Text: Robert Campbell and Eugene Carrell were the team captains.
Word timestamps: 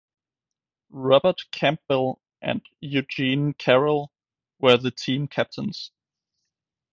Robert 0.93 1.43
Campbell 1.51 2.23
and 2.41 2.65
Eugene 2.79 3.53
Carrell 3.53 4.07
were 4.59 4.75
the 4.75 4.89
team 4.89 5.27
captains. 5.27 5.91